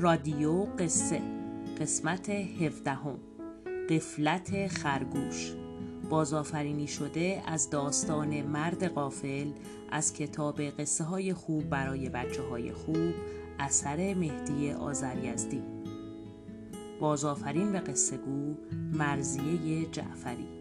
[0.00, 1.22] رادیو قصه
[1.80, 3.18] قسمت هفدهم.
[3.90, 5.52] قفلت خرگوش.
[6.10, 9.50] بازآفرینی شده از داستان مرد قافل
[9.90, 13.14] از کتاب قصه های خوب برای بچه های خوب
[13.58, 15.62] اثر مهدی آزریزدی
[17.00, 18.54] بازآفرین و قصه گو
[18.92, 20.59] مرزیه جعفری.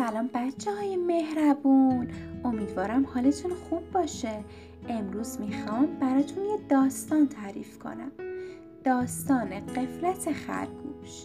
[0.00, 2.08] سلام بچه های مهربون.
[2.44, 4.44] امیدوارم حالتون خوب باشه.
[4.88, 8.12] امروز می‌خوام براتون یه داستان تعریف کنم.
[8.84, 11.24] داستان قفلت خرگوش.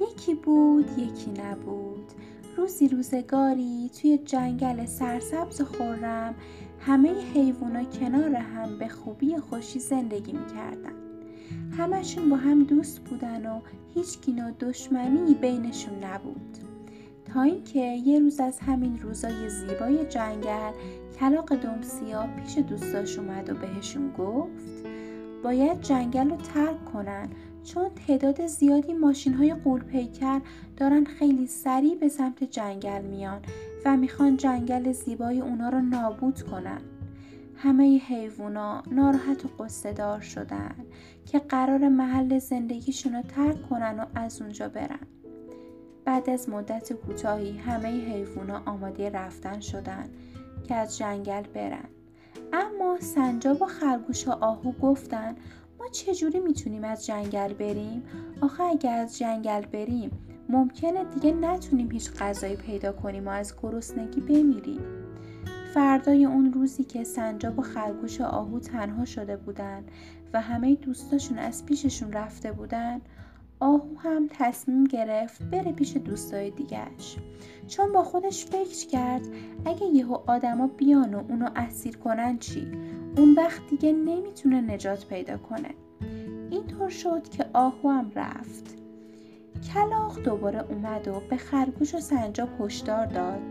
[0.00, 2.12] یکی بود یکی نبود.
[2.56, 6.34] روزی روزگاری توی جنگل سرسبز خورم
[6.80, 10.94] همه حیوونا کنار هم به خوبی خوشی زندگی می‌کردن.
[11.78, 13.60] همشون با هم دوست بودن و
[13.94, 16.65] هیچ و دشمنی بینشون نبود.
[17.42, 20.72] اینکه یه روز از همین روزای زیبای جنگل
[21.20, 24.86] کلاق دمسیا پیش دوستاش اومد و بهشون گفت
[25.44, 27.28] باید جنگل رو ترک کنن
[27.64, 29.82] چون تعداد زیادی ماشین های قول
[30.76, 33.42] دارن خیلی سریع به سمت جنگل میان
[33.84, 36.80] و می‌خوان جنگل زیبای اونا رو نابود کنن.
[37.56, 40.74] همه حیوونا ناراحت و قصه دار شدن
[41.26, 45.15] که قرار محل زندگیشون رو ترک کنن و از اونجا برن.
[46.06, 50.08] بعد از مدت کوتاهی همه حیوونا آماده رفتن شدن
[50.68, 51.88] که از جنگل برن.
[52.52, 55.36] اما سنجاب و خرگوش و آهو گفتن
[55.78, 58.02] ما چجوری می‌تونیم از جنگل بریم؟
[58.40, 60.10] آخه اگر از جنگل بریم
[60.48, 64.80] ممکنه دیگه نتونیم هیچ غذایی پیدا کنیم و از گرسنگی بمیریم.
[65.74, 69.84] فردای اون روزی که سنجاب و خرگوش و آهو تنها شده بودن
[70.32, 73.00] و همه دوستاشون از پیششون رفته بودن
[73.60, 77.16] آهو هم تصمیم گرفت بره پیش دوستای دیگهش
[77.66, 79.22] چون با خودش فکر کرد
[79.64, 82.72] اگه یهو آدما بیان و اونو اسیر کنن چی؟
[83.16, 85.74] اون وقت دیگه نمی‌تونه نجات پیدا کنه.
[86.50, 88.76] اینطور شد که آهو هم رفت.
[89.74, 93.42] کلاق دوباره اومد و به خرگوش و سنجاب هشدار داد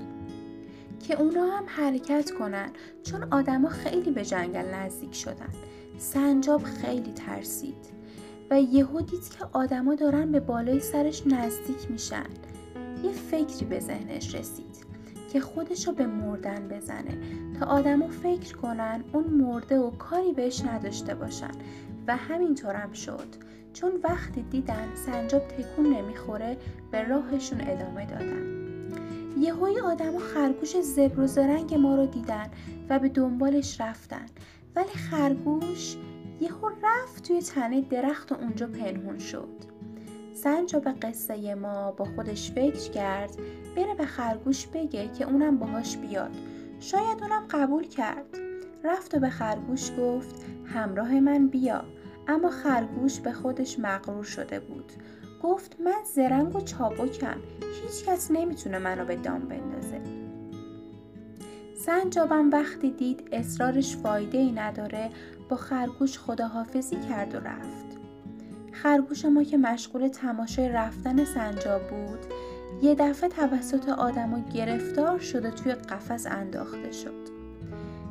[1.07, 2.69] که اونا هم حرکت کنن
[3.03, 5.53] چون آدما خیلی به جنگل نزدیک شدن.
[5.97, 7.94] سنجاب خیلی ترسید.
[8.51, 12.25] و یهو دید که آدما دارن به بالای سرش نزدیک میشن.
[13.03, 14.85] یه فکری به ذهنش رسید
[15.33, 17.17] که خودشو به مردن بزنه.
[17.59, 21.51] تا آدما فکر کنن اون مرده و کاری بهش نداشته باشن.
[22.07, 23.27] و همینطورم شد.
[23.73, 26.57] چون وقتی دیدن سنجاب تکون نمی‌خوره
[26.91, 28.55] به راهشون ادامه دادن.
[29.39, 32.51] یهوی آدما خرگوش زبر و زرنگ ما رو دیدن
[32.89, 34.25] و به دنبالش رفتن.
[34.75, 35.95] ولی خرگوش
[36.39, 39.49] یهو رفت توی تنه درخت و اونجا پنهون شد.
[40.33, 43.35] سنجا به قصه ما با خودش فکر کرد
[43.75, 46.31] بره به خرگوش بگه که اونم باهاش بیاد.
[46.79, 48.25] شاید اونم قبول کرد.
[48.83, 51.83] رفت و به خرگوش گفت همراه من بیا.
[52.27, 54.91] اما خرگوش به خودش مغرور شده بود.
[55.43, 57.37] گفت من زرنگ و چابکم.
[57.83, 60.01] هیچ کس نمی‌تونه منو به دام بندازه.
[61.77, 65.09] سنجابم وقتی دید اصرارش فایده ای نداره
[65.49, 67.85] با خرگوش خداحافظی کرد و رفت.
[68.71, 72.19] خرگوش ما که مشغول تماشای رفتن سنجاب بود
[72.81, 77.25] یه دفعه توسط آدما گرفتار شده توی قفس انداخته شد.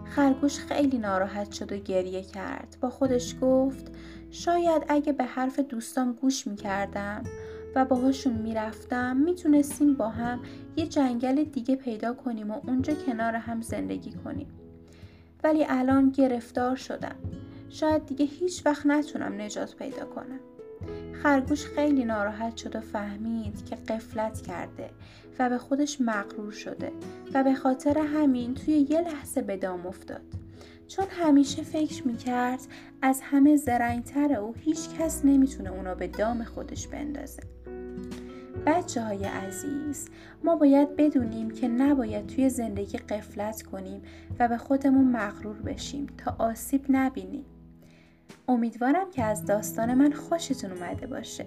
[0.04, 2.76] خرگوش خیلی ناراحت شد و گریه کرد.
[2.80, 3.92] با خودش گفت
[4.30, 7.24] شاید اگه به حرف دوستام گوش می‌کردم
[7.74, 10.40] و باهاشون می‌رفتم می‌تونستیم با هم
[10.76, 14.48] یه جنگل دیگه پیدا کنیم و اونجا کنار هم زندگی کنیم.
[15.44, 17.16] ولی الان گرفتار شدم.
[17.70, 20.40] شاید دیگه هیچ وقت نتونم نجات پیدا کنم.
[21.22, 24.90] خرگوش خیلی ناراحت شد و فهمید که قفلت کرده
[25.38, 26.92] و به خودش مغرور شده
[27.34, 30.22] و به خاطر همین توی یه لحظه به دام افتاد.
[30.88, 32.60] چون همیشه فکر می‌کرد
[33.02, 37.42] از همه زرنگتره و هیچ کس نمی‌تونه اونو به دام خودش بندازه.
[38.66, 40.08] بچه های عزیز
[40.44, 44.02] ما باید بدونیم که نباید توی زندگی قفلت کنیم
[44.38, 47.44] و به خودمون مغرور بشیم تا آسیب نبینیم.
[48.48, 51.46] امیدوارم که از داستان من خوشتون اومده باشه.